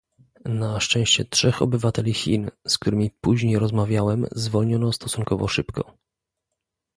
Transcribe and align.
Na 0.45 0.79
szczęście 0.79 1.25
trzech 1.25 1.61
obywateli 1.61 2.13
Chin, 2.13 2.49
z 2.67 2.77
którymi 2.77 3.11
później 3.21 3.59
rozmawiałem 3.59 4.25
zwolniono 4.31 4.91
stosunkowo 4.91 5.47
szybko 5.47 5.97